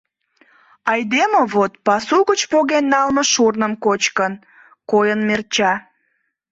Айдеме 0.91 1.41
вот, 1.53 1.71
пасу 1.85 2.19
гыч 2.29 2.41
поген 2.51 2.85
налме 2.93 3.23
шурным 3.33 3.73
кочкын, 3.85 4.33
койын 4.91 5.19
мерча. 5.27 5.73